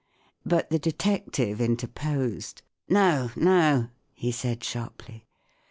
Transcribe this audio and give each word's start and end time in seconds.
But 0.43 0.71
the 0.71 0.79
detective 0.79 1.61
interposed." 1.61 2.63
No, 2.89 3.29
no," 3.35 3.89
he 4.15 4.31
said, 4.31 4.63
sharply. 4.63 5.27